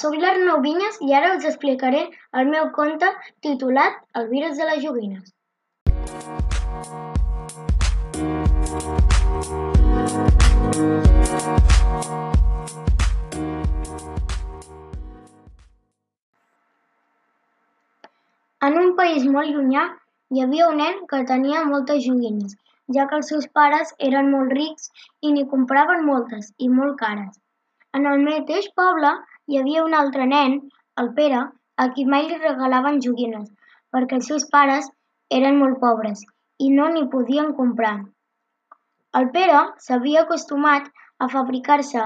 sóc 0.00 0.16
l'Arnau 0.22 0.60
Vinyes 0.64 0.98
i 1.06 1.14
ara 1.18 1.34
us 1.36 1.46
explicaré 1.48 2.02
el 2.40 2.50
meu 2.54 2.70
conte 2.78 3.08
titulat 3.46 4.00
El 4.20 4.28
virus 4.32 4.58
de 4.58 4.68
les 4.70 4.82
joguines. 4.84 5.32
En 18.62 18.78
un 18.78 18.92
país 18.98 19.24
molt 19.36 19.50
llunyà 19.50 19.88
hi 20.32 20.42
havia 20.42 20.68
un 20.72 20.76
nen 20.80 21.00
que 21.10 21.18
tenia 21.28 21.64
moltes 21.70 22.04
joguines, 22.04 22.52
ja 22.96 23.06
que 23.08 23.18
els 23.18 23.30
seus 23.32 23.48
pares 23.58 23.90
eren 24.08 24.30
molt 24.34 24.54
rics 24.58 24.92
i 25.20 25.32
n'hi 25.32 25.42
compraven 25.54 26.06
moltes 26.06 26.52
i 26.58 26.68
molt 26.76 26.94
cares. 27.00 27.34
En 27.98 28.06
el 28.10 28.22
mateix 28.24 28.68
poble 28.78 29.10
hi 29.48 29.58
havia 29.58 29.84
un 29.84 29.94
altre 29.98 30.26
nen, 30.30 30.58
el 31.02 31.12
Pere, 31.18 31.42
a 31.82 31.88
qui 31.94 32.04
mai 32.14 32.28
li 32.28 32.38
regalaven 32.38 33.00
joguines, 33.06 33.48
perquè 33.92 34.18
els 34.18 34.28
seus 34.30 34.48
pares 34.54 34.88
eren 35.38 35.58
molt 35.60 35.80
pobres 35.84 36.24
i 36.64 36.70
no 36.78 36.88
n'hi 36.92 37.06
podien 37.14 37.54
comprar. 37.60 37.94
El 39.18 39.30
Pere 39.36 39.62
s'havia 39.86 40.22
acostumat 40.24 40.90
a 41.22 41.28
fabricar-se 41.32 42.04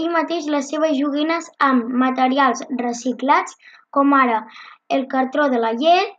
ell 0.00 0.10
mateix 0.16 0.50
les 0.54 0.68
seves 0.72 0.96
joguines 0.98 1.50
amb 1.68 1.94
materials 2.04 2.64
reciclats 2.82 3.56
com 3.96 4.14
ara 4.18 4.42
el 4.98 5.06
cartró 5.14 5.48
de 5.54 5.62
la 5.64 5.72
llet, 5.80 6.12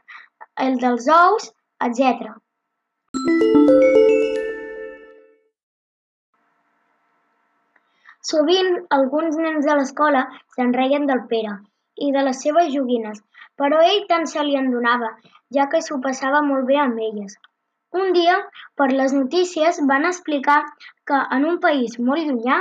el 0.68 0.80
dels 0.86 1.12
ous, 1.20 1.52
etc. 1.90 2.34
Sovint 8.25 8.77
alguns 8.97 9.35
nens 9.45 9.65
de 9.70 9.73
l'escola 9.77 10.21
se'n 10.55 10.73
reien 10.76 11.04
del 11.09 11.23
Pere 11.31 11.55
i 12.05 12.12
de 12.15 12.23
les 12.27 12.40
seves 12.45 12.71
joguines, 12.76 13.20
però 13.62 13.82
ell 13.90 14.05
tant 14.12 14.26
se 14.32 14.45
li 14.48 14.57
en 14.62 14.71
donava, 14.73 15.12
ja 15.57 15.67
que 15.73 15.82
s'ho 15.85 15.99
passava 16.05 16.41
molt 16.48 16.65
bé 16.71 16.79
amb 16.84 17.01
elles. 17.09 17.35
Un 18.01 18.12
dia, 18.17 18.40
per 18.79 18.90
les 18.91 19.13
notícies, 19.17 19.79
van 19.91 20.09
explicar 20.09 20.57
que 21.12 21.21
en 21.37 21.45
un 21.51 21.59
país 21.67 21.99
molt 22.09 22.26
llunyà 22.27 22.59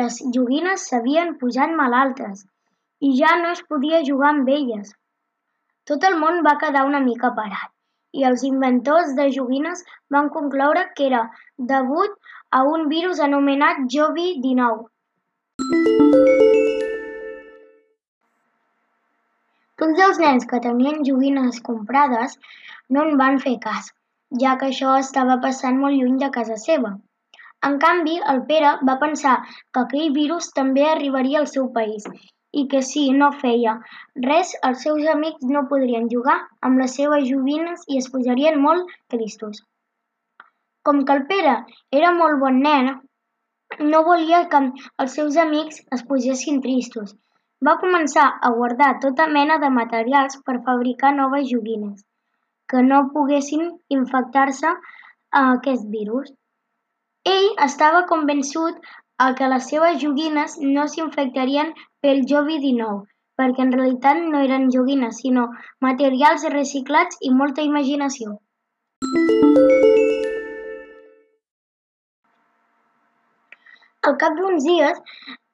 les 0.00 0.20
joguines 0.36 0.86
s'havien 0.90 1.34
posat 1.42 1.74
malaltes 1.82 2.46
i 3.08 3.12
ja 3.18 3.34
no 3.42 3.52
es 3.56 3.62
podia 3.72 4.04
jugar 4.08 4.30
amb 4.32 4.50
elles. 4.58 4.94
Tot 5.90 6.06
el 6.08 6.16
món 6.22 6.42
va 6.46 6.58
quedar 6.62 6.86
una 6.88 7.02
mica 7.10 7.34
parat 7.40 7.70
i 8.20 8.24
els 8.28 8.44
inventors 8.46 9.12
de 9.18 9.26
joguines 9.36 9.82
van 10.16 10.30
concloure 10.34 10.86
que 10.96 11.08
era 11.10 11.22
degut 11.72 12.14
a 12.56 12.62
un 12.62 12.88
virus 12.88 13.20
anomenat 13.26 13.78
Jovi-19. 13.92 14.84
Tots 19.82 20.02
els 20.04 20.20
nens 20.24 20.46
que 20.52 20.60
tenien 20.66 21.00
joguines 21.08 21.58
comprades 21.70 22.38
no 22.96 23.08
en 23.08 23.18
van 23.22 23.40
fer 23.46 23.56
cas, 23.64 23.90
ja 24.44 24.54
que 24.60 24.70
això 24.70 24.94
estava 25.00 25.40
passant 25.48 25.82
molt 25.82 25.98
lluny 25.98 26.22
de 26.22 26.30
casa 26.38 26.60
seva. 26.66 26.94
En 27.70 27.80
canvi, 27.86 28.16
el 28.34 28.40
Pere 28.52 28.72
va 28.86 28.98
pensar 29.02 29.34
que 29.50 29.82
aquell 29.82 30.14
virus 30.20 30.52
també 30.60 30.86
arribaria 30.92 31.42
al 31.42 31.50
seu 31.56 31.68
país 31.80 32.06
i 32.62 32.68
que 32.70 32.86
si 32.94 33.08
no 33.20 33.34
feia 33.44 33.78
res 34.30 34.54
els 34.70 34.86
seus 34.86 35.12
amics 35.18 35.54
no 35.58 35.66
podrien 35.74 36.10
jugar 36.16 36.40
amb 36.68 36.84
les 36.84 36.98
seves 37.02 37.30
joguines 37.34 37.86
i 37.88 38.02
es 38.04 38.12
posarien 38.14 38.62
molt 38.70 38.98
tristos. 39.16 39.64
Com 40.86 41.04
que 41.08 41.18
el 41.18 41.26
Pere 41.32 41.58
era 42.00 42.14
molt 42.20 42.40
bon 42.44 42.62
nen, 42.68 42.90
no 43.92 44.02
volia 44.08 44.44
que 44.54 44.62
els 45.04 45.14
seus 45.18 45.38
amics 45.44 45.80
es 45.96 46.02
posessin 46.08 46.60
tristos. 46.64 47.14
Va 47.66 47.78
començar 47.84 48.26
a 48.48 48.50
guardar 48.56 48.90
tota 49.04 49.26
mena 49.36 49.60
de 49.62 49.70
materials 49.76 50.36
per 50.46 50.60
fabricar 50.66 51.14
noves 51.20 51.48
joguines 51.52 52.02
que 52.68 52.82
no 52.82 53.00
poguessin 53.14 53.64
infectar-se 53.96 54.70
a 55.40 55.42
aquest 55.54 55.88
virus. 55.96 56.30
Ell 57.32 57.48
estava 57.66 58.04
convençut 58.12 58.92
a 59.24 59.32
que 59.38 59.48
les 59.54 59.68
seves 59.72 60.00
joguines 60.02 60.56
no 60.60 60.86
s'infectarien 60.94 61.72
pel 62.02 62.24
Jovi-19, 62.32 63.00
perquè 63.40 63.66
en 63.66 63.74
realitat 63.78 64.22
no 64.34 64.44
eren 64.48 64.70
joguines, 64.76 65.20
sinó 65.24 65.48
materials 65.88 66.48
reciclats 66.58 67.20
i 67.22 67.34
molta 67.42 67.68
imaginació. 67.72 68.38
Al 74.08 74.16
cap 74.20 74.34
d'uns 74.36 74.64
dies, 74.68 74.98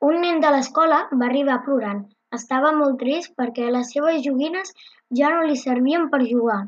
un 0.07 0.17
nen 0.25 0.41
de 0.43 0.51
l'escola 0.55 1.01
va 1.13 1.27
arribar 1.29 1.61
plorant. 1.67 2.01
Estava 2.39 2.73
molt 2.79 2.97
trist 3.03 3.35
perquè 3.39 3.69
les 3.75 3.93
seves 3.95 4.23
joguines 4.27 4.73
ja 5.21 5.31
no 5.35 5.45
li 5.47 5.59
servien 5.61 6.09
per 6.15 6.21
jugar. 6.25 6.61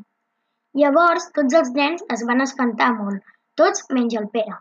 Llavors 0.81 1.27
tots 1.37 1.57
els 1.59 1.73
nens 1.79 2.05
es 2.15 2.23
van 2.29 2.43
espantar 2.45 2.93
molt, 2.99 3.19
tots 3.61 3.83
menys 3.97 4.15
el 4.21 4.29
Pere. 4.37 4.55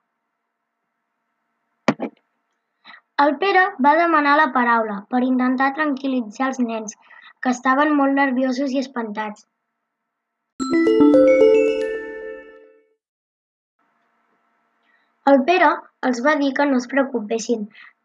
El 3.22 3.36
Pere 3.44 3.64
va 3.86 3.96
demanar 4.02 4.36
la 4.40 4.50
paraula 4.58 5.00
per 5.14 5.22
intentar 5.30 5.72
tranquil·litzar 5.78 6.50
els 6.50 6.62
nens, 6.66 6.98
que 7.42 7.54
estaven 7.56 7.94
molt 8.02 8.18
nerviosos 8.18 8.74
i 8.74 8.82
espantats. 8.82 9.46
El 15.30 15.36
Pere 15.48 15.70
els 16.06 16.20
va 16.26 16.32
dir 16.38 16.48
que 16.54 16.64
no 16.68 16.78
es 16.82 16.88
preocupessin, 16.92 17.60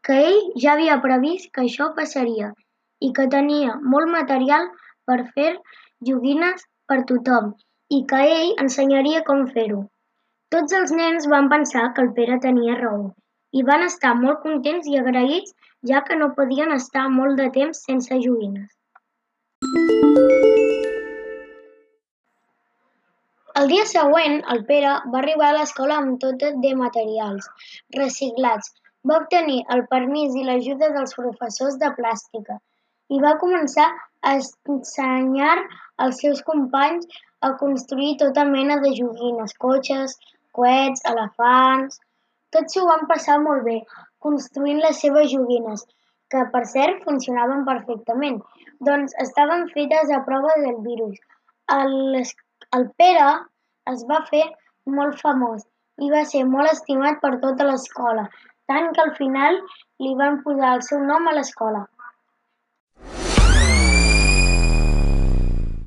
que 0.08 0.18
ell 0.26 0.36
ja 0.64 0.74
havia 0.74 0.98
previst 1.06 1.48
que 1.56 1.64
això 1.64 1.88
passaria 1.96 2.50
i 3.08 3.10
que 3.20 3.26
tenia 3.36 3.78
molt 3.94 4.12
material 4.14 4.68
per 5.10 5.18
fer 5.38 5.50
joguines 6.10 6.68
per 6.92 7.00
tothom 7.12 7.50
i 7.98 8.04
que 8.12 8.22
ell 8.36 8.54
ensenyaria 8.66 9.24
com 9.32 9.46
fer-ho. 9.56 9.82
Tots 10.56 10.78
els 10.82 10.94
nens 11.00 11.26
van 11.34 11.50
pensar 11.56 11.88
que 11.96 12.06
el 12.06 12.14
Pere 12.20 12.38
tenia 12.46 12.78
raó 12.84 13.08
i 13.62 13.66
van 13.72 13.90
estar 13.90 14.14
molt 14.22 14.44
contents 14.46 14.88
i 14.94 15.02
agraïts 15.02 15.58
ja 15.92 16.06
que 16.08 16.22
no 16.22 16.34
podien 16.38 16.78
estar 16.80 17.10
molt 17.20 17.42
de 17.42 17.50
temps 17.60 17.86
sense 17.90 18.22
joguines. 18.28 18.77
Dia 23.68 23.84
següent 23.90 24.36
el 24.54 24.60
Pere 24.68 24.92
va 25.14 25.18
arribar 25.20 25.48
a 25.50 25.56
l'escola 25.56 25.96
amb 26.02 26.20
tot 26.24 26.44
de 26.64 26.70
materials 26.82 27.48
reciclats. 27.96 28.70
Va 29.10 29.18
obtenir 29.22 29.58
el 29.76 29.82
permís 29.94 30.36
i 30.40 30.44
l'ajuda 30.48 30.88
dels 30.94 31.16
professors 31.18 31.76
de 31.82 31.90
plàstica 31.98 32.56
i 33.16 33.20
va 33.26 33.34
començar 33.42 33.88
a 34.30 34.34
ensenyar 34.38 35.56
als 36.06 36.22
seus 36.24 36.40
companys 36.52 37.20
a 37.50 37.50
construir 37.64 38.14
tota 38.22 38.46
mena 38.54 38.78
de 38.86 38.94
joguines, 39.02 39.58
cotxes, 39.66 40.16
coets, 40.60 41.04
elefants... 41.14 42.00
Tots 42.56 42.78
s'ho 42.78 42.86
van 42.88 43.04
passar 43.12 43.36
molt 43.44 43.66
bé, 43.68 43.76
construint 44.24 44.78
les 44.80 45.02
seves 45.04 45.28
joguines, 45.34 45.84
que 46.32 46.46
per 46.54 46.64
cert 46.72 47.04
funcionaven 47.10 47.66
perfectament, 47.68 48.40
doncs 48.90 49.18
estaven 49.26 49.68
fetes 49.76 50.14
a 50.16 50.22
prova 50.30 50.56
del 50.64 50.80
virus. 50.86 51.20
El, 51.76 52.24
el 52.80 52.90
Pere 53.02 53.28
es 53.94 54.06
va 54.12 54.22
fer 54.30 54.44
molt 55.00 55.20
famós 55.24 55.66
i 56.06 56.10
va 56.14 56.24
ser 56.32 56.44
molt 56.54 56.72
estimat 56.72 57.22
per 57.24 57.34
tota 57.44 57.68
l'escola, 57.70 58.26
tant 58.72 58.92
que 58.96 59.04
al 59.06 59.14
final 59.20 59.62
li 60.06 60.16
van 60.22 60.42
posar 60.48 60.74
el 60.78 60.84
seu 60.90 61.04
nom 61.12 61.28
a 61.28 61.36
l'escola. 61.38 61.86